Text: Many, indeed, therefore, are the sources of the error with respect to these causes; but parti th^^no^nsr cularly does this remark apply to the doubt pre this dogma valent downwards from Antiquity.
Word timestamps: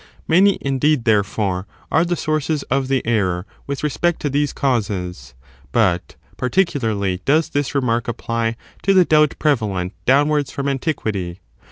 Many, 0.27 0.57
indeed, 0.61 1.05
therefore, 1.05 1.67
are 1.91 2.03
the 2.03 2.15
sources 2.15 2.63
of 2.71 2.87
the 2.87 3.05
error 3.05 3.45
with 3.67 3.83
respect 3.83 4.19
to 4.23 4.31
these 4.31 4.51
causes; 4.51 5.35
but 5.71 6.15
parti 6.37 6.65
th^^no^nsr 6.65 6.79
cularly 6.95 7.19
does 7.23 7.49
this 7.49 7.75
remark 7.75 8.07
apply 8.07 8.55
to 8.81 8.95
the 8.95 9.05
doubt 9.05 9.35
pre 9.37 9.51
this 9.51 9.59
dogma 9.59 9.73
valent 9.75 9.91
downwards 10.07 10.49
from 10.51 10.67
Antiquity. 10.67 11.41